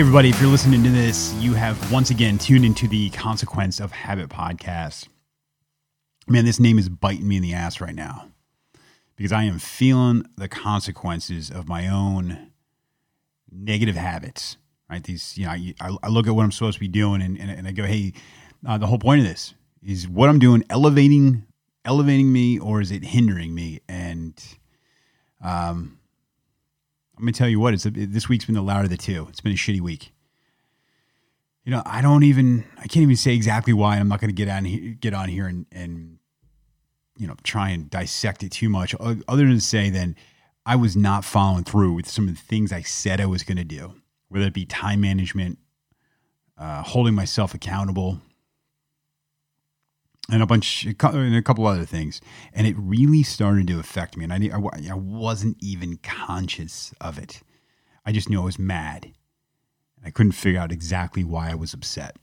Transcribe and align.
Hey, 0.00 0.04
everybody, 0.04 0.30
if 0.30 0.40
you're 0.40 0.50
listening 0.50 0.82
to 0.82 0.88
this, 0.88 1.34
you 1.34 1.52
have 1.52 1.92
once 1.92 2.08
again 2.08 2.38
tuned 2.38 2.64
into 2.64 2.88
the 2.88 3.10
Consequence 3.10 3.80
of 3.80 3.92
Habit 3.92 4.30
podcast. 4.30 5.08
Man, 6.26 6.46
this 6.46 6.58
name 6.58 6.78
is 6.78 6.88
biting 6.88 7.28
me 7.28 7.36
in 7.36 7.42
the 7.42 7.52
ass 7.52 7.82
right 7.82 7.94
now 7.94 8.30
because 9.14 9.30
I 9.30 9.42
am 9.42 9.58
feeling 9.58 10.24
the 10.38 10.48
consequences 10.48 11.50
of 11.50 11.68
my 11.68 11.86
own 11.86 12.50
negative 13.52 13.94
habits. 13.94 14.56
Right? 14.88 15.04
These, 15.04 15.36
you 15.36 15.44
know, 15.44 15.50
I, 15.50 15.96
I 16.02 16.08
look 16.08 16.26
at 16.26 16.34
what 16.34 16.44
I'm 16.44 16.52
supposed 16.52 16.76
to 16.76 16.80
be 16.80 16.88
doing 16.88 17.20
and, 17.20 17.38
and, 17.38 17.50
and 17.50 17.68
I 17.68 17.72
go, 17.72 17.84
hey, 17.84 18.14
uh, 18.66 18.78
the 18.78 18.86
whole 18.86 18.98
point 18.98 19.20
of 19.20 19.26
this 19.26 19.52
is 19.82 20.08
what 20.08 20.30
I'm 20.30 20.38
doing 20.38 20.64
elevating, 20.70 21.44
elevating 21.84 22.32
me 22.32 22.58
or 22.58 22.80
is 22.80 22.90
it 22.90 23.04
hindering 23.04 23.54
me? 23.54 23.80
And, 23.86 24.42
um, 25.44 25.99
I'm 27.20 27.26
gonna 27.26 27.32
tell 27.32 27.50
you 27.50 27.60
what. 27.60 27.74
It's 27.74 27.84
a, 27.84 27.90
this 27.90 28.30
week's 28.30 28.46
been 28.46 28.54
the 28.54 28.62
louder 28.62 28.84
of 28.84 28.90
the 28.90 28.96
two. 28.96 29.26
It's 29.28 29.42
been 29.42 29.52
a 29.52 29.56
shitty 29.56 29.82
week. 29.82 30.12
You 31.64 31.70
know, 31.70 31.82
I 31.84 32.00
don't 32.00 32.22
even. 32.22 32.64
I 32.78 32.86
can't 32.86 33.02
even 33.02 33.16
say 33.16 33.34
exactly 33.34 33.74
why. 33.74 33.98
I'm 33.98 34.08
not 34.08 34.22
gonna 34.22 34.32
get 34.32 34.48
on 34.48 34.64
here, 34.64 34.96
get 34.98 35.12
on 35.12 35.28
here 35.28 35.46
and 35.46 35.66
and 35.70 36.18
you 37.18 37.26
know 37.26 37.36
try 37.42 37.68
and 37.68 37.90
dissect 37.90 38.42
it 38.42 38.52
too 38.52 38.70
much. 38.70 38.94
Other 38.98 39.44
than 39.44 39.50
to 39.50 39.60
say, 39.60 39.90
then 39.90 40.16
I 40.64 40.76
was 40.76 40.96
not 40.96 41.26
following 41.26 41.64
through 41.64 41.92
with 41.92 42.08
some 42.08 42.26
of 42.26 42.34
the 42.34 42.40
things 42.40 42.72
I 42.72 42.80
said 42.80 43.20
I 43.20 43.26
was 43.26 43.42
gonna 43.42 43.64
do, 43.64 43.96
whether 44.28 44.46
it 44.46 44.54
be 44.54 44.64
time 44.64 45.02
management, 45.02 45.58
uh, 46.56 46.82
holding 46.82 47.14
myself 47.14 47.52
accountable, 47.52 48.18
and 50.30 50.42
a 50.42 50.46
bunch 50.46 50.84
and 50.84 51.34
a 51.34 51.42
couple 51.42 51.66
other 51.66 51.84
things 51.84 52.20
and 52.52 52.66
it 52.66 52.74
really 52.78 53.22
started 53.22 53.66
to 53.66 53.78
affect 53.78 54.16
me 54.16 54.24
and 54.24 54.32
I, 54.32 54.36
I, 54.36 54.90
I 54.90 54.94
wasn't 54.94 55.56
even 55.60 55.98
conscious 55.98 56.92
of 57.00 57.18
it 57.18 57.42
i 58.04 58.12
just 58.12 58.28
knew 58.28 58.40
i 58.40 58.44
was 58.44 58.58
mad 58.58 59.12
i 60.04 60.10
couldn't 60.10 60.32
figure 60.32 60.60
out 60.60 60.72
exactly 60.72 61.24
why 61.24 61.50
i 61.50 61.54
was 61.54 61.74
upset 61.74 62.16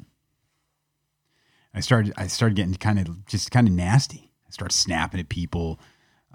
i 1.73 1.79
started 1.79 2.13
i 2.17 2.27
started 2.27 2.55
getting 2.55 2.75
kind 2.75 2.99
of 2.99 3.25
just 3.25 3.51
kind 3.51 3.67
of 3.67 3.73
nasty 3.73 4.31
i 4.47 4.51
started 4.51 4.73
snapping 4.73 5.19
at 5.19 5.29
people 5.29 5.79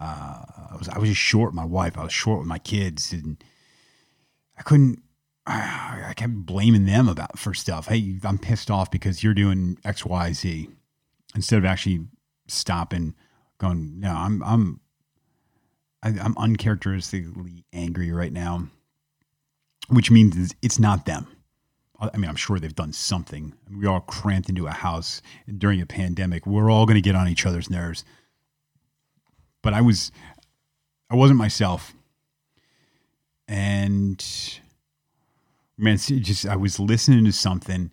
uh, 0.03 0.43
I 0.71 0.77
was 0.77 0.89
I 0.89 0.99
was 0.99 1.11
just 1.11 1.21
short 1.21 1.51
with 1.51 1.55
my 1.55 1.65
wife. 1.65 1.97
I 1.97 2.03
was 2.03 2.13
short 2.13 2.41
with 2.41 2.49
my 2.49 2.59
kids, 2.59 3.13
and 3.13 3.43
I 4.59 4.63
couldn't. 4.63 5.01
I, 5.47 6.07
I 6.09 6.15
kept 6.15 6.35
blaming 6.35 6.87
them 6.87 7.09
about 7.09 7.39
for 7.39 7.55
stuff. 7.55 7.87
Hey, 7.87 8.19
I'm 8.25 8.39
pissed 8.39 8.71
off 8.71 8.91
because 8.91 9.23
you're 9.23 9.35
doing 9.35 9.79
X, 9.85 10.05
Y, 10.05 10.33
Z 10.33 10.69
instead 11.35 11.59
of 11.59 11.65
actually 11.65 12.07
stopping, 12.49 13.15
going, 13.59 14.01
no, 14.01 14.11
I'm 14.11 14.43
I'm 14.43 14.81
I, 16.03 16.09
am 16.09 16.19
i 16.21 16.25
am 16.25 16.39
uncharacteristically 16.39 17.65
angry 17.73 18.11
right 18.11 18.33
now, 18.33 18.69
which 19.89 20.11
means 20.11 20.55
it's 20.63 20.79
not 20.79 21.07
them. 21.07 21.27
I 22.01 22.17
mean, 22.17 22.29
I'm 22.29 22.37
sure 22.37 22.59
they've 22.59 22.75
done 22.75 22.93
something. 22.93 23.55
We 23.73 23.87
all 23.87 24.01
cramped 24.01 24.49
into 24.49 24.67
a 24.67 24.73
house 24.73 25.23
during 25.59 25.81
a 25.81 25.87
pandemic. 25.87 26.47
We're 26.47 26.69
all 26.69 26.85
going 26.85 26.97
to 26.97 27.01
get 27.01 27.15
on 27.15 27.29
each 27.29 27.47
other's 27.47 27.71
nerves. 27.71 28.05
But 29.63 29.73
I 29.73 29.83
was, 29.83 30.11
I 31.09 31.15
wasn't 31.15 31.39
myself, 31.39 31.95
and 33.47 34.25
man, 35.79 35.97
just 35.99 36.47
I 36.47 36.57
was 36.57 36.81
listening 36.81 37.25
to 37.27 37.33
something. 37.33 37.93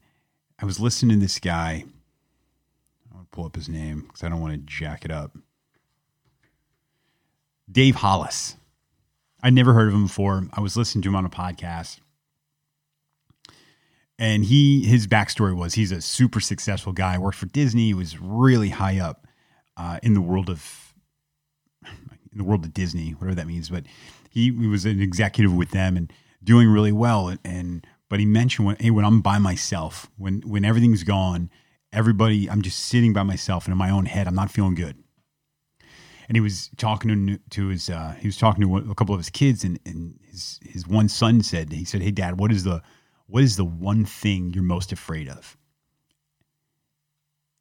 I 0.58 0.66
was 0.66 0.80
listening 0.80 1.20
to 1.20 1.22
this 1.22 1.38
guy 1.38 1.86
pull 3.32 3.46
up 3.46 3.56
his 3.56 3.70
name 3.70 4.02
because 4.02 4.24
I 4.24 4.30
don't 4.30 4.42
want 4.42 4.54
to 4.54 4.60
jack 4.60 5.06
it 5.06 5.12
up. 5.12 5.38
Dave 7.72 7.96
Hollis. 7.96 8.56
I'd 9.42 9.54
never 9.54 9.74
heard 9.74 9.88
of 9.88 9.94
him 9.94 10.04
before. 10.04 10.48
I 10.54 10.60
was 10.60 10.76
listening 10.76 11.02
to 11.04 11.10
him 11.10 11.16
on 11.16 11.26
a 11.26 11.30
podcast. 11.30 12.00
And 14.18 14.44
he 14.44 14.84
his 14.84 15.08
backstory 15.08 15.56
was 15.56 15.76
he's 15.76 15.94
a 15.94 16.02
super 16.02 16.42
successful 16.42 16.92
guy, 16.92 17.18
worked 17.18 17.38
for 17.38 17.46
Disney, 17.46 17.88
he 17.88 17.94
was 17.94 18.20
really 18.20 18.70
high 18.70 19.00
up 19.00 19.26
uh, 19.78 20.00
in 20.04 20.14
the 20.14 20.20
world 20.20 20.50
of 20.50 20.94
in 21.86 22.38
the 22.38 22.44
world 22.44 22.66
of 22.66 22.74
Disney, 22.74 23.12
whatever 23.12 23.36
that 23.36 23.48
means. 23.48 23.70
But 23.70 23.86
he, 24.30 24.52
he 24.52 24.68
was 24.68 24.86
an 24.86 25.02
executive 25.02 25.54
with 25.54 25.72
them 25.72 25.96
and 25.96 26.12
doing 26.44 26.70
really 26.70 26.92
well. 26.92 27.30
And, 27.30 27.40
and 27.46 27.88
but 28.10 28.20
he 28.20 28.26
mentioned 28.26 28.68
when 28.68 28.76
hey, 28.78 28.92
when 28.92 29.06
I'm 29.06 29.22
by 29.22 29.40
myself, 29.40 30.10
when 30.18 30.42
when 30.42 30.66
everything's 30.66 31.04
gone 31.04 31.50
everybody, 31.92 32.50
I'm 32.50 32.62
just 32.62 32.80
sitting 32.80 33.14
by 33.14 33.24
myself 33.24 33.66
and 33.66 33.72
in 33.72 33.78
my 33.78 33.90
own 33.90 34.06
head, 34.06 34.28
I'm 34.28 34.36
not 34.36 34.52
feeling 34.52 34.76
good. 34.76 34.98
And 36.28 36.36
he 36.36 36.42
was 36.42 36.70
talking 36.78 37.28
to, 37.28 37.40
to 37.50 37.68
his, 37.68 37.90
uh, 37.90 38.16
he 38.20 38.28
was 38.28 38.38
talking 38.38 38.64
to 38.64 38.92
a 38.92 38.96
couple 38.96 39.16
of 39.16 39.20
his 39.20 39.32
kids, 39.32 39.64
and, 39.64 39.80
and 39.84 40.20
his 40.30 40.60
his 40.64 40.88
one 40.88 41.10
son 41.10 41.42
said, 41.42 41.72
he 41.72 41.86
said, 41.86 42.04
"Hey, 42.04 42.12
Dad, 42.12 42.40
what 42.40 42.52
is 42.52 42.64
the 42.64 42.84
what 43.26 43.44
is 43.44 43.56
the 43.56 43.66
one 43.66 44.06
thing 44.06 44.54
you're 44.54 44.64
most 44.64 44.92
afraid 44.92 45.28
of?" 45.28 45.58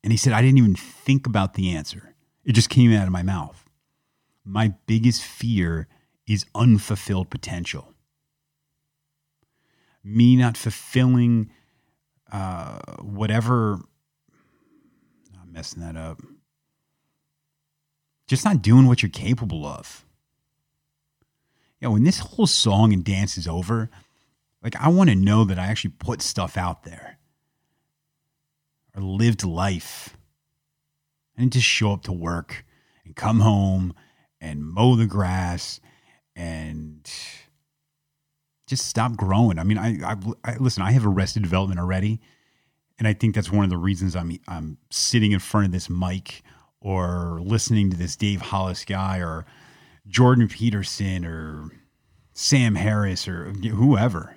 And 0.05 0.13
he 0.13 0.19
said, 0.19 0.35
"I 0.35 0.43
didn't 0.43 0.59
even 0.59 0.75
think 0.75 1.27
about 1.27 1.55
the 1.55 1.75
answer; 1.75 2.15
it 2.45 2.53
just 2.53 2.69
came 2.69 2.93
out 2.93 3.07
of 3.07 3.13
my 3.13 3.23
mouth. 3.23 3.65
My 4.45 4.75
biggest 4.87 5.23
fear 5.23 5.89
is 6.27 6.45
unfulfilled 6.55 7.31
potential. 7.31 7.95
Me 10.05 10.37
not 10.37 10.59
fulfilling 10.59 11.51
uh, 12.31 12.81
whatever 13.01 13.81
messing 15.59 15.83
that 15.83 15.97
up. 15.97 16.23
Just 18.29 18.45
not 18.45 18.63
doing 18.63 18.87
what 18.87 19.03
you're 19.03 19.11
capable 19.11 19.67
of. 19.67 20.05
You 21.81 21.89
know, 21.89 21.93
when 21.95 22.05
this 22.05 22.21
whole 22.21 22.47
song 22.47 22.93
and 22.93 23.03
dance 23.03 23.37
is 23.37 23.49
over, 23.49 23.91
like 24.63 24.77
I 24.77 24.89
want 24.89 25.11
to 25.11 25.17
know 25.17 25.43
that 25.45 25.59
I 25.59 25.67
actually 25.67 25.95
put 25.99 26.23
stuff 26.23 26.57
out 26.57 26.85
there 26.85 27.19
or 28.95 29.03
lived 29.03 29.43
life. 29.45 30.17
and 31.37 31.51
just 31.51 31.67
show 31.67 31.93
up 31.93 32.03
to 32.05 32.13
work 32.13 32.65
and 33.05 33.17
come 33.17 33.41
home 33.41 33.95
and 34.41 34.65
mow 34.65 34.95
the 34.95 35.07
grass 35.07 35.81
and 36.37 37.11
just 38.69 38.87
stop 38.87 39.17
growing. 39.17 39.59
I 39.59 39.65
mean, 39.65 39.79
I, 39.79 39.99
I, 40.05 40.17
I 40.45 40.57
listen. 40.59 40.85
I 40.85 40.93
have 40.93 41.07
arrested 41.07 41.43
development 41.43 41.81
already, 41.81 42.21
and 42.99 43.07
I 43.07 43.13
think 43.13 43.35
that's 43.35 43.53
one 43.53 43.65
of 43.65 43.71
the 43.71 43.77
reasons 43.77 44.17
I'm 44.17 44.39
I'm 44.49 44.79
sitting 44.91 45.33
in 45.33 45.39
front 45.39 45.67
of 45.67 45.73
this 45.73 45.89
mic 45.89 46.43
or 46.81 47.41
listening 47.43 47.91
to 47.91 47.97
this 47.97 48.17
Dave 48.17 48.41
Hollis 48.41 48.85
guy 48.85 49.19
or 49.19 49.47
Jordan 50.07 50.49
Peterson 50.49 51.25
or 51.25 51.71
Sam 52.33 52.75
Harris 52.75 53.29
or 53.29 53.51
whoever. 53.53 54.37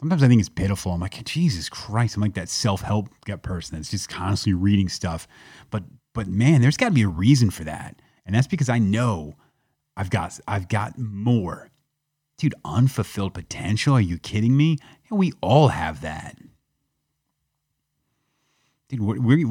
Sometimes 0.00 0.22
I 0.22 0.28
think 0.28 0.40
it's 0.40 0.48
pitiful. 0.48 0.92
I'm 0.92 1.00
like, 1.00 1.24
Jesus 1.24 1.68
Christ! 1.68 2.16
I'm 2.16 2.22
like 2.22 2.34
that 2.34 2.48
self 2.48 2.82
help 2.82 3.08
person 3.42 3.76
that's 3.76 3.90
just 3.90 4.08
constantly 4.08 4.60
reading 4.60 4.88
stuff. 4.88 5.26
But 5.70 5.84
but 6.14 6.28
man, 6.28 6.60
there's 6.60 6.76
got 6.76 6.88
to 6.88 6.94
be 6.94 7.02
a 7.02 7.08
reason 7.08 7.50
for 7.50 7.64
that, 7.64 8.00
and 8.24 8.34
that's 8.34 8.46
because 8.46 8.68
I 8.68 8.78
know 8.78 9.34
I've 9.96 10.10
got 10.10 10.38
I've 10.46 10.68
got 10.68 10.98
more. 10.98 11.70
Dude, 12.36 12.54
unfulfilled 12.64 13.34
potential? 13.34 13.94
Are 13.94 14.00
you 14.00 14.16
kidding 14.16 14.56
me? 14.56 14.78
We 15.10 15.32
all 15.40 15.68
have 15.68 16.02
that 16.02 16.38
dude, 18.88 19.00
we, 19.00 19.46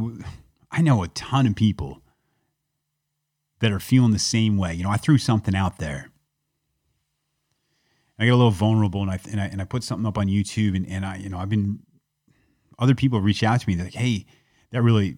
I 0.71 0.81
know 0.81 1.03
a 1.03 1.07
ton 1.09 1.47
of 1.47 1.55
people 1.55 2.01
that 3.59 3.71
are 3.71 3.79
feeling 3.79 4.11
the 4.11 4.19
same 4.19 4.57
way. 4.57 4.73
You 4.73 4.83
know, 4.83 4.89
I 4.89 4.97
threw 4.97 5.17
something 5.17 5.55
out 5.55 5.77
there. 5.79 6.09
I 8.19 8.25
get 8.25 8.33
a 8.33 8.35
little 8.35 8.51
vulnerable, 8.51 9.01
and 9.01 9.11
I 9.11 9.19
and 9.31 9.39
I, 9.39 9.45
and 9.45 9.61
I 9.61 9.65
put 9.65 9.83
something 9.83 10.05
up 10.05 10.17
on 10.17 10.27
YouTube, 10.27 10.75
and, 10.75 10.87
and 10.87 11.05
I, 11.05 11.17
you 11.17 11.29
know, 11.29 11.37
I've 11.37 11.49
been 11.49 11.79
other 12.79 12.95
people 12.95 13.21
reach 13.21 13.43
out 13.43 13.61
to 13.61 13.69
me. 13.69 13.75
Like, 13.75 13.93
"Hey, 13.93 14.25
that 14.71 14.81
really 14.81 15.17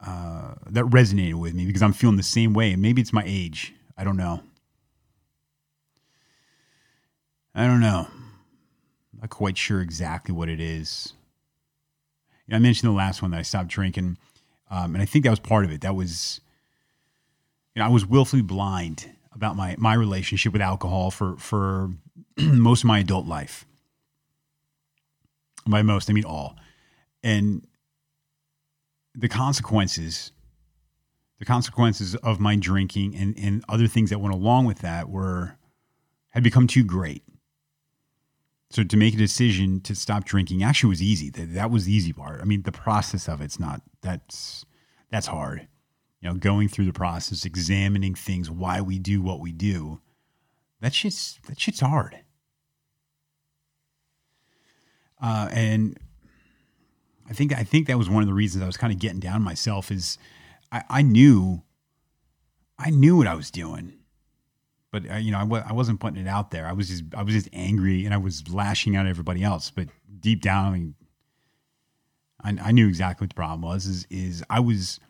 uh, 0.00 0.54
that 0.66 0.84
resonated 0.84 1.34
with 1.34 1.54
me 1.54 1.66
because 1.66 1.82
I'm 1.82 1.92
feeling 1.92 2.16
the 2.16 2.22
same 2.22 2.52
way, 2.52 2.72
and 2.72 2.82
maybe 2.82 3.00
it's 3.00 3.12
my 3.12 3.24
age. 3.26 3.74
I 3.96 4.04
don't 4.04 4.16
know. 4.16 4.42
I 7.54 7.66
don't 7.66 7.80
know. 7.80 8.08
Not 9.20 9.30
quite 9.30 9.58
sure 9.58 9.80
exactly 9.80 10.34
what 10.34 10.48
it 10.48 10.60
is. 10.60 11.14
I 12.52 12.58
mentioned 12.58 12.90
the 12.90 12.96
last 12.96 13.22
one 13.22 13.30
that 13.30 13.38
I 13.38 13.42
stopped 13.42 13.68
drinking, 13.68 14.18
um, 14.70 14.94
and 14.94 15.02
I 15.02 15.06
think 15.06 15.24
that 15.24 15.30
was 15.30 15.40
part 15.40 15.64
of 15.64 15.70
it. 15.70 15.82
That 15.82 15.94
was, 15.94 16.40
you 17.74 17.80
know, 17.80 17.86
I 17.86 17.90
was 17.90 18.06
willfully 18.06 18.42
blind 18.42 19.10
about 19.32 19.56
my 19.56 19.76
my 19.78 19.94
relationship 19.94 20.52
with 20.52 20.62
alcohol 20.62 21.10
for 21.10 21.36
for 21.36 21.90
most 22.38 22.82
of 22.82 22.88
my 22.88 23.00
adult 23.00 23.26
life. 23.26 23.66
By 25.66 25.82
most, 25.82 26.10
I 26.10 26.14
mean 26.14 26.24
all, 26.24 26.56
and 27.22 27.66
the 29.14 29.28
consequences, 29.28 30.32
the 31.38 31.44
consequences 31.44 32.14
of 32.16 32.40
my 32.40 32.56
drinking 32.56 33.14
and 33.14 33.38
and 33.38 33.64
other 33.68 33.86
things 33.86 34.10
that 34.10 34.20
went 34.20 34.34
along 34.34 34.64
with 34.66 34.80
that 34.80 35.08
were 35.08 35.56
had 36.30 36.42
become 36.42 36.66
too 36.66 36.84
great. 36.84 37.22
So 38.70 38.84
to 38.84 38.96
make 38.96 39.14
a 39.14 39.18
decision 39.18 39.80
to 39.80 39.94
stop 39.96 40.24
drinking 40.24 40.62
actually 40.62 40.90
was 40.90 41.02
easy. 41.02 41.28
That, 41.30 41.54
that 41.54 41.70
was 41.70 41.86
the 41.86 41.92
easy 41.92 42.12
part. 42.12 42.40
I 42.40 42.44
mean, 42.44 42.62
the 42.62 42.72
process 42.72 43.28
of 43.28 43.40
it's 43.40 43.58
not 43.58 43.82
that's 44.00 44.64
that's 45.10 45.26
hard. 45.26 45.66
You 46.20 46.28
know, 46.28 46.34
going 46.36 46.68
through 46.68 46.84
the 46.84 46.92
process, 46.92 47.44
examining 47.44 48.14
things, 48.14 48.50
why 48.50 48.80
we 48.80 48.98
do 48.98 49.22
what 49.22 49.40
we 49.40 49.52
do. 49.52 50.00
That 50.80 50.94
shit's 50.94 51.40
that 51.48 51.58
shit's 51.58 51.80
hard. 51.80 52.20
Uh, 55.20 55.48
and 55.52 55.98
I 57.28 57.32
think 57.32 57.52
I 57.52 57.64
think 57.64 57.88
that 57.88 57.98
was 57.98 58.08
one 58.08 58.22
of 58.22 58.28
the 58.28 58.34
reasons 58.34 58.62
I 58.62 58.66
was 58.66 58.76
kind 58.76 58.92
of 58.92 58.98
getting 58.98 59.20
down 59.20 59.42
myself 59.42 59.90
is 59.90 60.16
I, 60.70 60.84
I 60.88 61.02
knew 61.02 61.62
I 62.78 62.90
knew 62.90 63.16
what 63.16 63.26
I 63.26 63.34
was 63.34 63.50
doing, 63.50 63.94
but 64.90 65.10
uh, 65.10 65.16
you 65.16 65.30
know 65.30 65.38
I 65.38 65.42
w- 65.42 65.62
I 65.66 65.72
wasn't 65.72 66.00
putting 66.00 66.20
it 66.20 66.28
out 66.28 66.50
there. 66.50 66.66
I 66.66 66.72
was 66.72 66.88
just 66.88 67.04
I 67.16 67.22
was 67.22 67.34
just 67.34 67.48
angry 67.52 68.04
and 68.04 68.14
I 68.14 68.16
was 68.16 68.48
lashing 68.48 68.96
out 68.96 69.06
at 69.06 69.10
everybody 69.10 69.42
else. 69.42 69.70
But 69.70 69.88
deep 70.20 70.42
down, 70.42 70.66
I, 70.66 70.70
mean, 70.70 70.94
I, 72.42 72.68
I 72.68 72.72
knew 72.72 72.88
exactly 72.88 73.24
what 73.24 73.30
the 73.30 73.34
problem 73.34 73.62
was. 73.62 73.86
Is 73.86 74.06
is 74.10 74.44
I 74.50 74.60
was 74.60 75.00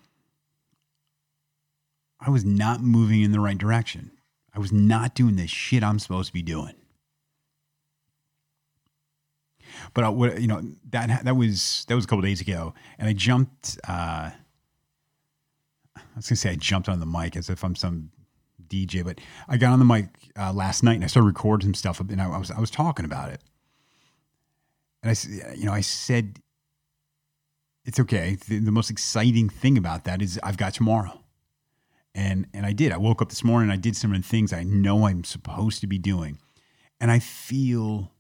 I 2.21 2.31
was 2.31 2.45
not 2.45 2.83
moving 2.83 3.23
in 3.23 3.33
the 3.33 3.41
right 3.41 3.59
direction. 3.59 4.13
I 4.55 4.59
was 4.59 4.73
not 4.73 5.15
doing 5.15 5.37
the 5.37 5.47
shit 5.47 5.83
I'm 5.83 5.99
supposed 5.99 6.29
to 6.29 6.33
be 6.33 6.43
doing. 6.43 6.75
But 9.95 10.05
I, 10.05 10.09
what 10.09 10.41
you 10.41 10.49
know 10.49 10.63
that 10.91 11.25
that 11.25 11.37
was 11.37 11.85
that 11.89 11.95
was 11.95 12.05
a 12.05 12.09
couple 12.09 12.23
days 12.23 12.41
ago, 12.41 12.75
and 12.99 13.09
I 13.09 13.13
jumped. 13.13 13.79
Uh, 13.89 14.31
I 15.97 16.03
was 16.17 16.29
gonna 16.29 16.37
say 16.37 16.51
I 16.51 16.57
jumped 16.57 16.89
on 16.89 17.01
the 17.01 17.07
mic 17.07 17.37
as 17.37 17.49
if 17.49 17.65
I'm 17.65 17.75
some 17.75 18.11
DJ, 18.71 19.05
but 19.05 19.21
I 19.49 19.57
got 19.57 19.73
on 19.73 19.79
the 19.79 19.85
mic 19.85 20.07
uh, 20.39 20.53
last 20.53 20.83
night 20.83 20.95
and 20.95 21.05
I 21.05 21.09
started 21.09 21.27
recording 21.27 21.67
some 21.67 21.75
stuff, 21.75 22.01
and 22.01 22.21
I, 22.21 22.31
I 22.31 22.39
was 22.39 22.51
I 22.51 22.61
was 22.61 22.71
talking 22.71 23.05
about 23.05 23.31
it, 23.31 23.43
and 25.03 25.11
I 25.11 25.55
you 25.55 25.67
know 25.67 25.73
I 25.73 25.81
said 25.81 26.41
it's 27.85 28.01
okay. 28.01 28.37
The, 28.49 28.59
the 28.59 28.73
most 28.73 28.91
exciting 28.91 29.49
thing 29.49 29.77
about 29.77 30.05
that 30.05 30.23
is 30.23 30.39
I've 30.43 30.57
got 30.57 30.75
tomorrow 30.75 31.21
and 32.15 32.47
and 32.53 32.67
I 32.67 32.73
did. 32.73 32.93
I 32.93 32.97
woke 32.97 33.23
up 33.23 33.29
this 33.29 33.45
morning. 33.45 33.71
I 33.71 33.77
did 33.77 33.97
some 33.97 34.13
of 34.13 34.21
the 34.21 34.27
things 34.27 34.53
I 34.53 34.63
know 34.63 35.07
I'm 35.07 35.25
supposed 35.25 35.81
to 35.81 35.87
be 35.87 35.99
doing, 35.99 36.39
and 37.01 37.11
I 37.11 37.19
feel, 37.19 38.13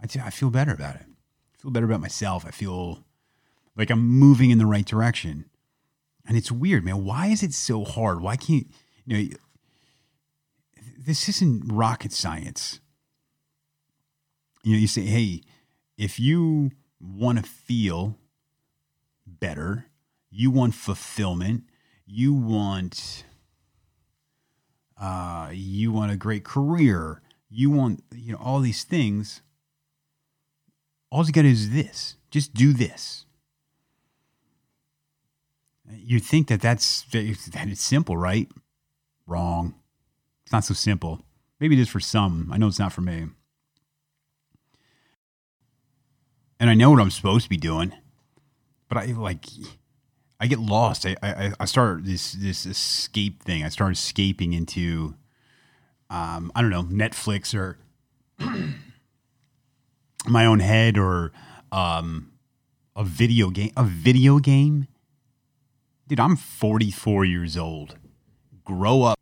I 0.00 0.06
I 0.20 0.30
feel 0.30 0.50
better 0.50 0.72
about 0.72 0.96
it. 0.96 1.06
I 1.06 1.62
feel 1.62 1.70
better 1.70 1.86
about 1.86 2.00
myself. 2.00 2.44
I 2.46 2.50
feel 2.50 3.04
like 3.76 3.90
I'm 3.90 4.06
moving 4.06 4.50
in 4.50 4.58
the 4.58 4.66
right 4.66 4.86
direction, 4.86 5.46
and 6.26 6.36
it's 6.36 6.52
weird, 6.52 6.84
man. 6.84 7.04
Why 7.04 7.26
is 7.26 7.42
it 7.42 7.52
so 7.52 7.84
hard? 7.84 8.20
Why 8.20 8.36
can't 8.36 8.66
you 9.06 9.16
know? 9.16 9.36
This 10.98 11.28
isn't 11.28 11.72
rocket 11.72 12.12
science. 12.12 12.80
You 14.62 14.72
know, 14.72 14.78
you 14.78 14.88
say, 14.88 15.02
hey, 15.02 15.42
if 15.96 16.18
you 16.18 16.72
want 17.00 17.38
to 17.38 17.44
feel 17.44 18.18
better, 19.26 19.86
you 20.30 20.50
want 20.50 20.74
fulfillment 20.74 21.64
you 22.06 22.32
want 22.32 23.24
uh, 24.98 25.50
you 25.52 25.92
want 25.92 26.12
a 26.12 26.16
great 26.16 26.44
career, 26.44 27.20
you 27.50 27.70
want 27.70 28.02
you 28.14 28.32
know 28.32 28.38
all 28.38 28.60
these 28.60 28.84
things. 28.84 29.42
All 31.10 31.24
you 31.26 31.32
got 31.32 31.42
to 31.42 31.48
do 31.48 31.52
is 31.52 31.70
this. 31.70 32.16
Just 32.30 32.54
do 32.54 32.72
this. 32.72 33.26
You 35.88 36.18
think 36.18 36.48
that 36.48 36.60
that's 36.60 37.02
that 37.12 37.24
it's 37.68 37.82
simple, 37.82 38.16
right? 38.16 38.48
Wrong. 39.26 39.74
It's 40.44 40.52
not 40.52 40.64
so 40.64 40.74
simple. 40.74 41.24
Maybe 41.58 41.76
it 41.76 41.80
is 41.80 41.88
for 41.88 42.00
some. 42.00 42.50
I 42.52 42.58
know 42.58 42.68
it's 42.68 42.78
not 42.78 42.92
for 42.92 43.00
me. 43.00 43.26
And 46.60 46.70
I 46.70 46.74
know 46.74 46.90
what 46.90 47.00
I'm 47.00 47.10
supposed 47.10 47.44
to 47.44 47.50
be 47.50 47.56
doing, 47.56 47.92
but 48.88 48.98
I 48.98 49.06
like 49.06 49.44
I 50.38 50.46
get 50.46 50.58
lost. 50.58 51.06
I, 51.06 51.16
I, 51.22 51.52
I 51.58 51.64
start 51.64 52.04
this 52.04 52.32
this 52.32 52.66
escape 52.66 53.42
thing. 53.42 53.64
I 53.64 53.68
start 53.68 53.92
escaping 53.92 54.52
into, 54.52 55.14
um, 56.10 56.52
I 56.54 56.62
don't 56.62 56.70
know, 56.70 56.84
Netflix 56.84 57.54
or 57.54 57.78
my 60.26 60.46
own 60.46 60.60
head 60.60 60.98
or 60.98 61.32
um, 61.72 62.32
a 62.94 63.04
video 63.04 63.50
game. 63.50 63.72
A 63.76 63.84
video 63.84 64.38
game, 64.38 64.86
dude. 66.06 66.20
I'm 66.20 66.36
44 66.36 67.24
years 67.24 67.56
old. 67.56 67.96
Grow 68.64 69.02
up 69.02 69.15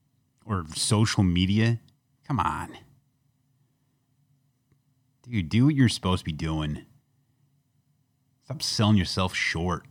or 0.46 0.64
social 0.75 1.23
media. 1.23 1.81
Come 2.26 2.41
on, 2.41 2.76
dude. 5.23 5.49
Do 5.49 5.67
what 5.67 5.75
you're 5.75 5.88
supposed 5.88 6.20
to 6.20 6.25
be 6.25 6.32
doing. 6.32 6.85
Stop 8.44 8.62
selling 8.62 8.96
yourself 8.96 9.35
short. 9.35 9.85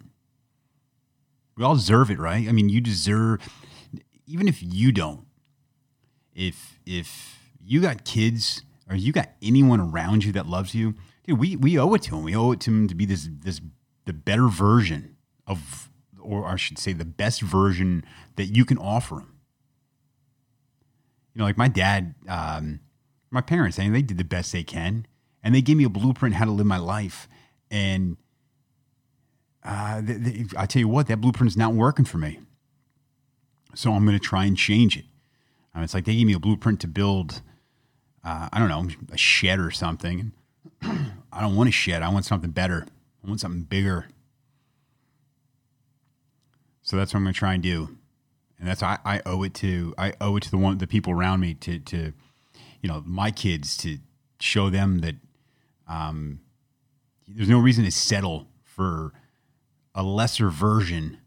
We 1.55 1.63
all 1.63 1.75
deserve 1.75 2.09
it, 2.09 2.19
right? 2.19 2.47
I 2.47 2.51
mean, 2.51 2.69
you 2.69 2.81
deserve 2.81 3.39
even 4.25 4.47
if 4.47 4.61
you 4.61 4.91
don't. 4.91 5.25
If 6.33 6.79
if 6.85 7.39
you 7.63 7.81
got 7.81 8.05
kids 8.05 8.63
or 8.89 8.95
you 8.95 9.11
got 9.11 9.29
anyone 9.41 9.79
around 9.79 10.23
you 10.23 10.31
that 10.33 10.47
loves 10.47 10.73
you, 10.73 10.95
dude, 11.25 11.39
we 11.39 11.55
we 11.55 11.77
owe 11.77 11.93
it 11.93 12.03
to 12.03 12.11
them. 12.11 12.23
We 12.23 12.35
owe 12.35 12.51
it 12.51 12.59
to 12.61 12.71
them 12.71 12.87
to 12.87 12.95
be 12.95 13.05
this 13.05 13.29
this 13.31 13.61
the 14.05 14.13
better 14.13 14.47
version 14.47 15.15
of 15.45 15.89
or 16.19 16.45
I 16.45 16.55
should 16.55 16.79
say 16.79 16.93
the 16.93 17.05
best 17.05 17.41
version 17.41 18.03
that 18.35 18.45
you 18.45 18.65
can 18.65 18.77
offer 18.77 19.15
them. 19.15 19.32
You 21.33 21.39
know, 21.39 21.45
like 21.45 21.57
my 21.57 21.67
dad, 21.67 22.15
um, 22.27 22.79
my 23.31 23.41
parents, 23.41 23.79
I 23.79 23.83
mean, 23.83 23.93
they 23.93 24.01
did 24.01 24.17
the 24.17 24.23
best 24.23 24.51
they 24.51 24.63
can, 24.63 25.07
and 25.43 25.55
they 25.55 25.61
gave 25.61 25.77
me 25.77 25.83
a 25.83 25.89
blueprint 25.89 26.35
how 26.35 26.45
to 26.45 26.51
live 26.51 26.65
my 26.65 26.77
life. 26.77 27.27
And 27.71 28.17
uh, 29.63 30.01
I 30.57 30.65
tell 30.67 30.79
you 30.79 30.87
what, 30.87 31.07
that 31.07 31.21
blueprint 31.21 31.51
is 31.51 31.57
not 31.57 31.73
working 31.73 32.05
for 32.05 32.17
me. 32.17 32.39
So 33.75 33.93
I'm 33.93 34.05
going 34.05 34.17
to 34.17 34.23
try 34.23 34.45
and 34.45 34.55
change 34.55 34.97
it. 34.97 35.05
Uh, 35.75 35.81
it's 35.81 35.93
like 35.93 36.05
they 36.05 36.15
gave 36.15 36.27
me 36.27 36.33
a 36.33 36.39
blueprint 36.39 36.79
to 36.81 36.87
build, 36.87 37.41
uh, 38.23 38.49
I 38.53 38.59
don't 38.59 38.69
know, 38.69 38.87
a 39.11 39.17
shed 39.17 39.59
or 39.59 39.71
something. 39.71 40.33
I 40.83 41.41
don't 41.41 41.55
want 41.55 41.69
a 41.69 41.71
shed. 41.71 42.03
I 42.03 42.09
want 42.09 42.25
something 42.25 42.51
better. 42.51 42.85
I 43.23 43.27
want 43.27 43.39
something 43.39 43.63
bigger. 43.63 44.07
So 46.83 46.97
that's 46.97 47.13
what 47.13 47.19
I'm 47.19 47.23
going 47.23 47.33
to 47.33 47.39
try 47.39 47.53
and 47.53 47.63
do. 47.63 47.97
And 48.63 48.69
that's 48.69 48.81
I, 48.81 48.97
I 49.03 49.21
owe 49.25 49.43
it 49.43 49.53
to 49.55 49.93
I 49.97 50.13
owe 50.21 50.37
it 50.37 50.43
to 50.43 50.49
the 50.49 50.57
one 50.57 50.77
the 50.77 50.87
people 50.87 51.11
around 51.11 51.41
me 51.41 51.53
to 51.55 51.79
to 51.79 52.13
you 52.81 52.87
know 52.87 53.03
my 53.05 53.29
kids 53.29 53.75
to 53.79 53.97
show 54.39 54.69
them 54.69 54.99
that 54.99 55.15
um, 55.85 56.39
there's 57.27 57.49
no 57.49 57.59
reason 57.59 57.83
to 57.83 57.91
settle 57.91 58.47
for 58.63 59.11
a 59.93 60.01
lesser 60.01 60.49
version 60.49 61.17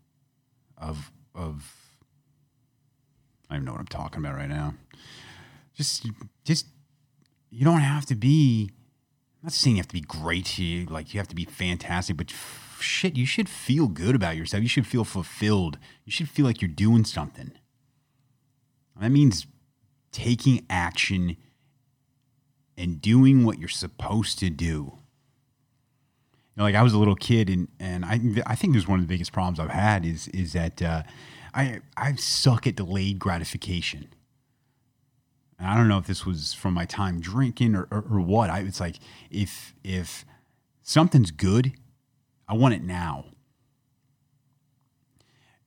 of 0.78 1.12
of 1.34 1.76
I 3.50 3.56
don't 3.56 3.66
know 3.66 3.72
what 3.72 3.80
I'm 3.80 3.86
talking 3.86 4.20
about 4.20 4.36
right 4.36 4.48
now. 4.48 4.72
Just 5.74 6.06
just 6.42 6.64
you 7.50 7.66
don't 7.66 7.80
have 7.80 8.06
to 8.06 8.14
be 8.14 8.70
I'm 9.42 9.48
not 9.48 9.52
saying 9.52 9.76
you 9.76 9.80
have 9.80 9.88
to 9.88 9.92
be 9.92 10.00
great 10.00 10.58
you 10.58 10.86
like 10.86 11.12
you 11.12 11.20
have 11.20 11.28
to 11.28 11.36
be 11.36 11.44
fantastic, 11.44 12.16
but 12.16 12.32
shit, 12.80 13.16
you 13.16 13.26
should 13.26 13.48
feel 13.48 13.88
good 13.88 14.14
about 14.14 14.36
yourself. 14.36 14.62
You 14.62 14.68
should 14.68 14.86
feel 14.86 15.04
fulfilled. 15.04 15.78
You 16.04 16.12
should 16.12 16.28
feel 16.28 16.46
like 16.46 16.62
you're 16.62 16.68
doing 16.70 17.04
something. 17.04 17.52
That 19.00 19.10
means 19.10 19.46
taking 20.12 20.64
action 20.70 21.36
and 22.78 23.00
doing 23.00 23.44
what 23.44 23.58
you're 23.58 23.68
supposed 23.68 24.38
to 24.40 24.50
do 24.50 24.98
You 26.54 26.62
know, 26.62 26.64
like 26.64 26.74
I 26.74 26.82
was 26.82 26.94
a 26.94 26.98
little 26.98 27.16
kid, 27.16 27.50
and 27.50 27.68
and 27.78 28.04
I 28.04 28.20
I 28.46 28.54
think 28.54 28.74
this 28.74 28.84
is 28.84 28.88
one 28.88 28.98
of 29.00 29.06
the 29.06 29.12
biggest 29.12 29.32
problems 29.32 29.60
I've 29.60 29.70
had 29.70 30.06
is 30.06 30.28
is 30.28 30.52
that 30.54 30.80
uh, 30.82 31.02
I 31.54 31.80
I 31.96 32.14
suck 32.16 32.66
at 32.66 32.76
delayed 32.76 33.18
gratification. 33.18 34.08
And 35.58 35.68
I 35.68 35.76
don't 35.76 35.88
know 35.88 35.98
if 35.98 36.06
this 36.06 36.26
was 36.26 36.52
from 36.52 36.74
my 36.74 36.84
time 36.84 37.20
drinking 37.20 37.74
or, 37.74 37.88
or, 37.90 38.04
or 38.10 38.20
what. 38.20 38.50
I 38.50 38.60
it's 38.60 38.80
like 38.80 38.96
if 39.30 39.74
if 39.84 40.24
something's 40.82 41.30
good, 41.30 41.72
I 42.48 42.54
want 42.54 42.74
it 42.74 42.82
now. 42.82 43.26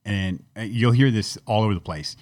And 0.06 0.44
uh, 0.58 0.62
you'll 0.62 0.94
hear 0.94 1.12
this 1.12 1.38
all 1.46 1.64
over 1.64 1.74
the 1.74 1.82
place. 1.82 2.16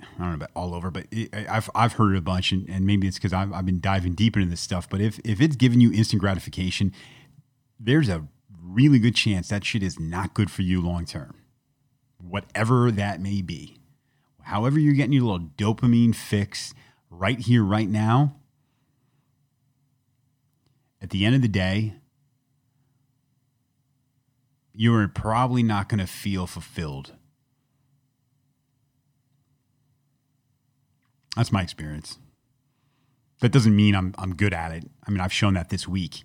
I 0.00 0.04
don't 0.18 0.28
know 0.28 0.34
about 0.34 0.50
all 0.54 0.74
over, 0.74 0.90
but 0.90 1.06
it, 1.10 1.34
I've 1.48 1.68
I've 1.74 1.94
heard 1.94 2.14
it 2.14 2.18
a 2.18 2.22
bunch, 2.22 2.52
and, 2.52 2.68
and 2.68 2.86
maybe 2.86 3.08
it's 3.08 3.16
because 3.16 3.32
I've, 3.32 3.52
I've 3.52 3.66
been 3.66 3.80
diving 3.80 4.14
deep 4.14 4.36
into 4.36 4.48
this 4.48 4.60
stuff. 4.60 4.88
But 4.88 5.00
if 5.00 5.18
if 5.24 5.40
it's 5.40 5.56
giving 5.56 5.80
you 5.80 5.92
instant 5.92 6.20
gratification, 6.20 6.92
there's 7.80 8.08
a 8.08 8.28
really 8.62 8.98
good 8.98 9.14
chance 9.14 9.48
that 9.48 9.64
shit 9.64 9.82
is 9.82 9.98
not 9.98 10.34
good 10.34 10.50
for 10.50 10.62
you 10.62 10.80
long 10.80 11.04
term, 11.04 11.34
whatever 12.18 12.92
that 12.92 13.20
may 13.20 13.42
be. 13.42 13.78
However, 14.42 14.78
you're 14.78 14.94
getting 14.94 15.12
your 15.12 15.24
little 15.24 15.48
dopamine 15.56 16.14
fix 16.14 16.74
right 17.10 17.38
here, 17.38 17.64
right 17.64 17.88
now. 17.88 18.36
At 21.02 21.10
the 21.10 21.24
end 21.24 21.34
of 21.34 21.42
the 21.42 21.48
day, 21.48 21.94
you 24.80 24.94
are 24.94 25.08
probably 25.08 25.62
not 25.62 25.88
going 25.88 25.98
to 25.98 26.06
feel 26.06 26.46
fulfilled 26.46 27.12
That's 31.38 31.52
my 31.52 31.62
experience. 31.62 32.18
That 33.40 33.52
doesn't 33.52 33.76
mean 33.76 33.94
I'm 33.94 34.12
I'm 34.18 34.34
good 34.34 34.52
at 34.52 34.72
it. 34.72 34.90
I 35.06 35.10
mean, 35.12 35.20
I've 35.20 35.32
shown 35.32 35.54
that 35.54 35.68
this 35.68 35.86
week. 35.86 36.24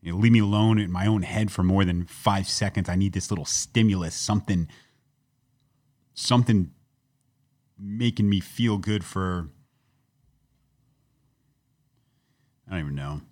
You 0.00 0.12
know, 0.12 0.18
leave 0.18 0.30
me 0.30 0.38
alone 0.38 0.78
in 0.78 0.92
my 0.92 1.04
own 1.04 1.22
head 1.22 1.50
for 1.50 1.64
more 1.64 1.84
than 1.84 2.06
five 2.06 2.48
seconds. 2.48 2.88
I 2.88 2.94
need 2.94 3.14
this 3.14 3.32
little 3.32 3.44
stimulus, 3.44 4.14
something, 4.14 4.68
something 6.14 6.70
making 7.76 8.28
me 8.28 8.38
feel 8.38 8.78
good 8.78 9.04
for 9.04 9.48
I 12.68 12.74
don't 12.74 12.80
even 12.80 12.94
know. 12.94 13.22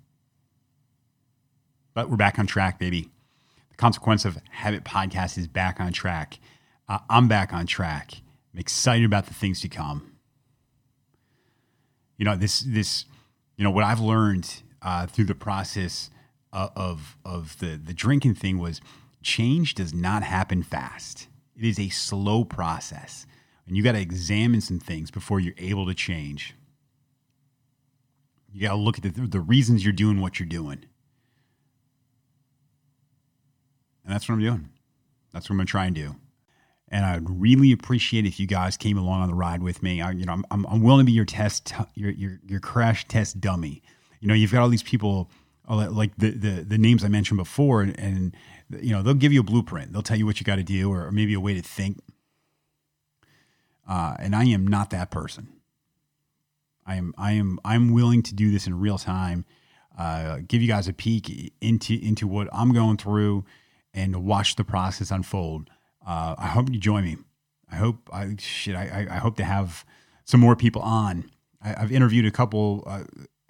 But 1.95 2.11
we're 2.11 2.16
back 2.16 2.40
on 2.40 2.49
track, 2.49 2.80
baby. 2.80 3.09
Consequence 3.76 4.25
of 4.25 4.38
habit 4.50 4.85
podcast 4.85 5.37
is 5.37 5.47
back 5.47 5.80
on 5.80 5.92
track. 5.92 6.38
Uh, 6.88 6.99
I'm 7.11 7.28
back 7.28 7.52
on 7.52 7.66
track. 7.66 8.23
I'm 8.52 8.61
excited 8.61 9.04
about 9.04 9.26
the 9.26 9.35
things 9.35 9.61
to 9.61 9.68
come. 9.68 10.16
You 12.16 12.25
know 12.25 12.37
this 12.37 12.61
this 12.61 13.04
you 13.56 13.64
know 13.64 13.71
what 13.71 13.85
I've 13.85 14.00
learned 14.00 14.62
uh, 14.80 15.06
through 15.06 15.26
the 15.26 15.35
process 15.35 16.11
of, 16.52 16.71
of 16.75 17.16
of 17.25 17.59
the 17.59 17.76
the 17.83 17.92
drinking 17.92 18.35
thing 18.35 18.59
was 18.59 18.80
change 19.23 19.75
does 19.75 19.92
not 19.92 20.23
happen 20.23 20.62
fast. 20.62 21.28
It 21.54 21.64
is 21.64 21.78
a 21.78 21.90
slow 21.90 22.45
process, 22.45 23.26
and 23.66 23.76
you 23.76 23.83
got 23.83 23.92
to 23.92 24.00
examine 24.00 24.62
some 24.62 24.78
things 24.78 25.11
before 25.11 25.40
you're 25.40 25.54
able 25.59 25.87
to 25.87 25.95
change. 25.95 26.54
You 28.52 28.62
got 28.62 28.71
to 28.71 28.76
look 28.76 28.97
at 28.97 29.02
the, 29.02 29.26
the 29.26 29.40
reasons 29.40 29.85
you're 29.85 29.92
doing 29.92 30.21
what 30.21 30.38
you're 30.40 30.49
doing. 30.49 30.87
And 34.06 34.14
that's 34.14 34.28
what 34.28 34.36
I'm 34.36 34.40
doing. 34.40 34.68
That's 35.32 35.46
what 35.46 35.54
I'm 35.54 35.58
going 35.58 35.66
to 35.66 35.70
try 35.70 35.86
and 35.86 35.94
do. 35.94 36.14
And 36.88 37.04
I'd 37.04 37.28
really 37.28 37.72
appreciate 37.72 38.25
if 38.25 38.38
you 38.38 38.46
guys 38.46 38.76
came 38.76 38.96
along 38.96 39.22
on 39.22 39.28
the 39.28 39.34
ride 39.34 39.62
with 39.62 39.82
me. 39.82 40.00
I, 40.00 40.12
you 40.12 40.25
know, 40.25 40.40
I'm, 40.50 40.64
I'm 40.66 40.80
willing 40.80 41.04
to 41.04 41.06
be 41.06 41.12
your 41.12 41.25
test, 41.25 41.75
your, 41.94 42.12
your, 42.12 42.38
your 42.46 42.60
crash 42.60 43.08
test 43.08 43.40
dummy. 43.40 43.82
You 44.20 44.28
know, 44.28 44.34
you've 44.34 44.52
got 44.52 44.62
all 44.62 44.68
these 44.68 44.84
people 44.84 45.28
uh, 45.68 45.90
like 45.90 46.16
the, 46.16 46.30
the, 46.30 46.62
the 46.62 46.78
names 46.78 47.04
I 47.04 47.08
mentioned 47.08 47.38
before, 47.38 47.82
and, 47.82 47.98
and, 47.98 48.36
you 48.80 48.92
know, 48.92 49.02
they'll 49.02 49.14
give 49.14 49.32
you 49.32 49.40
a 49.40 49.44
blueprint. 49.44 49.92
They'll 49.92 50.02
tell 50.02 50.16
you 50.16 50.25
what 50.25 50.38
you 50.38 50.44
got 50.44 50.56
to 50.56 50.62
do, 50.62 50.90
or, 50.90 51.06
or, 51.06 51.10
maybe 51.10 51.34
a 51.34 51.40
way 51.40 51.54
to 51.54 51.62
think. 51.62 51.98
Uh, 53.88 54.14
and 54.20 54.34
I 54.36 54.44
am 54.44 54.64
not 54.64 54.90
that 54.90 55.10
person. 55.10 55.48
I 56.86 56.94
am 56.94 57.14
I 57.18 57.32
am 57.32 57.58
I'm 57.64 57.92
willing 57.92 58.22
to 58.22 58.34
do 58.34 58.52
this 58.52 58.68
in 58.68 58.78
real 58.78 58.96
time, 58.96 59.44
uh, 59.98 60.38
give 60.46 60.62
you 60.62 60.68
guys 60.68 60.86
a 60.86 60.92
peek 60.92 61.52
into 61.60 61.94
into 62.00 62.28
what 62.28 62.48
I'm 62.52 62.72
going 62.72 62.96
through, 62.96 63.44
and 63.96 64.24
watch 64.24 64.54
the 64.54 64.64
process 64.64 65.10
unfold. 65.10 65.70
Uh, 66.06 66.36
I 66.38 66.48
hope 66.48 66.70
you 66.70 66.78
join 66.78 67.02
me. 67.02 67.16
I 67.72 67.76
hope 67.76 68.08
I 68.12 68.36
shit. 68.38 68.76
I, 68.76 69.08
I 69.10 69.16
hope 69.16 69.36
to 69.38 69.44
have 69.44 69.84
some 70.24 70.38
more 70.38 70.54
people 70.54 70.82
on. 70.82 71.28
I, 71.60 71.68
have 71.80 71.90
interviewed 71.90 72.26
a 72.26 72.30
couple 72.30 72.84
uh, 72.86 73.02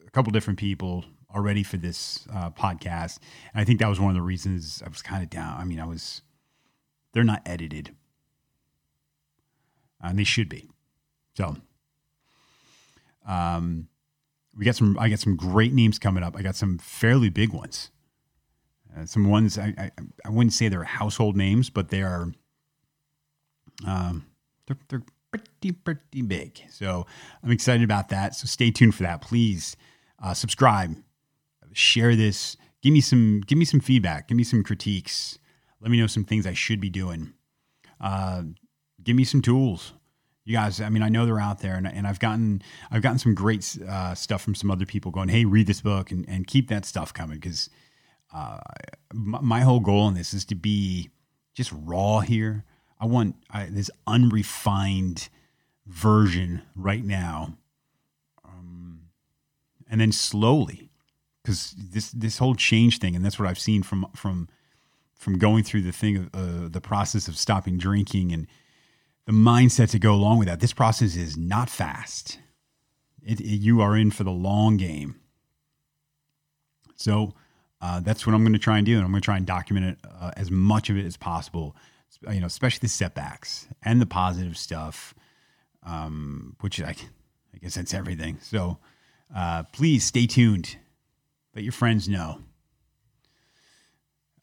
a 0.07 0.11
couple 0.13 0.31
different 0.31 0.59
people 0.59 1.05
already 1.35 1.63
for 1.63 1.77
this 1.77 2.27
uh, 2.33 2.51
podcast, 2.51 3.19
and 3.53 3.61
I 3.61 3.65
think 3.65 3.81
that 3.81 3.89
was 3.89 4.01
one 4.01 4.09
of 4.09 4.15
the 4.15 4.23
reasons 4.23 4.83
I 4.83 4.89
was 4.89 5.03
kind 5.03 5.23
of 5.23 5.29
down. 5.29 5.61
I 5.61 5.65
mean, 5.65 5.81
I 5.81 5.85
was. 5.87 6.23
They're 7.13 7.25
not 7.25 7.43
edited, 7.45 7.95
and 10.01 10.19
they 10.19 10.25
should 10.25 10.49
be. 10.49 10.71
So 11.35 11.57
um, 13.27 13.89
we 14.57 14.65
got 14.65 14.77
some. 14.77 14.97
I 14.99 15.11
got 15.11 15.19
some 15.19 15.37
great 15.37 15.75
names 15.75 15.99
coming 15.99 16.23
up. 16.23 16.37
I 16.37 16.43
got 16.43 16.57
some 16.57 16.79
fairly 16.79 17.29
big 17.29 17.53
ones. 17.53 17.91
Uh, 18.97 19.07
some 19.07 19.29
ones 19.29 19.59
I, 19.59 19.75
I, 19.79 19.91
I 20.25 20.31
wouldn't 20.31 20.53
say 20.53 20.69
they're 20.69 20.85
household 20.85 21.37
names, 21.37 21.71
but 21.71 21.89
they 21.89 22.03
are. 22.03 22.33
Um, 23.87 24.27
they're 24.67 24.79
they're 24.89 25.03
pretty 25.31 25.73
pretty 25.73 26.23
big. 26.23 26.61
So 26.71 27.07
I'm 27.43 27.51
excited 27.51 27.85
about 27.85 28.09
that. 28.09 28.35
So 28.35 28.47
stay 28.47 28.71
tuned 28.71 28.95
for 28.95 29.03
that. 29.03 29.21
Please 29.21 29.77
uh, 30.23 30.35
subscribe, 30.35 30.97
share 31.73 32.17
this. 32.17 32.57
Give 32.83 32.93
me 32.93 33.01
some 33.01 33.43
give 33.47 33.59
me 33.59 33.65
some 33.65 33.81
feedback. 33.81 34.29
Give 34.29 34.37
me 34.37 34.45
some 34.45 34.63
critiques. 34.63 35.39
Let 35.81 35.91
me 35.91 35.99
know 35.99 36.07
some 36.07 36.25
things 36.25 36.47
I 36.47 36.55
should 36.55 36.81
be 36.81 36.91
doing. 36.91 37.35
Uh, 38.01 38.43
give 39.03 39.17
me 39.17 39.25
some 39.25 39.43
tools 39.43 39.93
you 40.47 40.55
guys 40.55 40.81
i 40.81 40.89
mean 40.89 41.03
i 41.03 41.09
know 41.09 41.27
they're 41.27 41.41
out 41.41 41.59
there 41.59 41.75
and, 41.75 41.87
and 41.87 42.07
i've 42.07 42.19
gotten 42.19 42.63
i've 42.91 43.03
gotten 43.03 43.19
some 43.19 43.35
great 43.35 43.77
uh, 43.87 44.15
stuff 44.15 44.41
from 44.41 44.55
some 44.55 44.71
other 44.71 44.87
people 44.87 45.11
going 45.11 45.29
hey 45.29 45.45
read 45.45 45.67
this 45.67 45.83
book 45.83 46.11
and, 46.11 46.27
and 46.29 46.47
keep 46.47 46.69
that 46.69 46.87
stuff 46.87 47.13
coming 47.13 47.39
because 47.39 47.69
uh, 48.35 48.59
my, 49.13 49.41
my, 49.41 49.61
whole 49.61 49.81
goal 49.81 50.09
in 50.09 50.15
this 50.15 50.35
is 50.35 50.45
to 50.45 50.55
be 50.55 51.11
just 51.55 51.73
raw 51.73 52.21
here 52.21 52.65
i 53.01 53.07
want 53.07 53.37
I, 53.51 53.67
this 53.67 53.91
unrefined 54.07 55.29
version 55.87 56.63
right 56.75 57.05
now 57.05 57.57
um, 58.45 59.03
and 59.89 60.01
then 60.01 60.13
slowly 60.13 60.91
because 61.43 61.75
this 61.79 62.11
this 62.11 62.39
whole 62.39 62.55
change 62.55 62.99
thing 62.99 63.15
and 63.15 63.25
that's 63.25 63.39
what 63.39 63.49
i've 63.49 63.59
seen 63.59 63.83
from 63.83 64.07
from 64.15 64.49
from 65.15 65.39
going 65.39 65.65
through 65.65 65.83
the 65.83 65.93
thing 65.93 66.29
uh, 66.35 66.69
the 66.69 66.81
process 66.81 67.29
of 67.29 67.37
stopping 67.37 67.79
drinking 67.79 68.33
and 68.33 68.47
the 69.27 69.33
mindset 69.33 69.91
to 69.91 69.99
go 69.99 70.15
along 70.15 70.39
with 70.39 70.49
that. 70.49 70.61
This 70.61 70.73
process 70.73 71.17
is 71.17 71.37
not 71.37 71.69
fast. 71.69 72.39
It, 73.23 73.41
it, 73.41 73.45
you 73.45 73.81
are 73.81 73.97
in 73.97 74.11
for 74.13 74.25
the 74.25 74.31
long 74.31 74.77
game. 74.77 75.17
So 76.95 77.35
uh, 77.81 78.01
that's 78.01 78.27
what 78.27 78.35
I'm 78.35 78.43
going 78.43 78.55
to 78.55 78.59
try 78.59 78.79
and 78.79 78.87
do, 78.87 78.97
and 78.97 79.05
I'm 79.05 79.11
going 79.11 79.21
to 79.21 79.25
try 79.25 79.37
and 79.37 79.47
document 79.47 79.87
it 79.87 80.11
uh, 80.21 80.31
as 80.37 80.51
much 80.51 80.91
of 80.91 80.97
it 80.97 81.05
as 81.05 81.17
possible. 81.17 81.77
You 82.31 82.41
know, 82.41 82.47
especially 82.47 82.81
the 82.81 82.89
setbacks 82.89 83.69
and 83.83 84.01
the 84.01 84.07
positive 84.07 84.57
stuff, 84.57 85.15
um, 85.83 86.57
which 86.61 86.81
I, 86.81 86.91
I 86.91 87.59
guess 87.61 87.75
that's 87.75 87.93
everything. 87.93 88.39
So 88.41 88.79
uh, 89.35 89.65
please 89.65 90.05
stay 90.05 90.27
tuned. 90.27 90.77
Let 91.55 91.65
your 91.65 91.73
friends 91.73 92.09
know. 92.09 92.41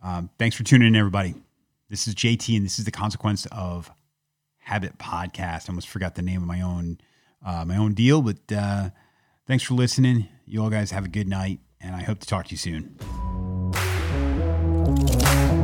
Um, 0.03 0.29
thanks 0.37 0.55
for 0.55 0.63
tuning 0.63 0.89
in, 0.89 0.95
everybody. 0.95 1.35
This 1.89 2.07
is 2.07 2.15
JT, 2.15 2.57
and 2.57 2.65
this 2.65 2.77
is 2.77 2.85
the 2.85 2.91
consequence 2.91 3.47
of 3.51 3.89
Habit 4.57 4.97
Podcast. 4.97 5.69
I 5.69 5.69
almost 5.69 5.87
forgot 5.87 6.15
the 6.15 6.21
name 6.21 6.41
of 6.41 6.47
my 6.47 6.61
own 6.61 6.99
uh, 7.45 7.65
my 7.65 7.77
own 7.77 7.93
deal, 7.93 8.21
but 8.21 8.37
uh, 8.55 8.89
thanks 9.47 9.63
for 9.63 9.73
listening. 9.73 10.27
You 10.45 10.63
all 10.63 10.69
guys 10.69 10.91
have 10.91 11.05
a 11.05 11.09
good 11.09 11.27
night, 11.27 11.59
and 11.81 11.95
I 11.95 12.01
hope 12.01 12.19
to 12.19 12.27
talk 12.27 12.45
to 12.45 12.51
you 12.51 12.57
soon. 12.57 12.97
Música 14.85 15.62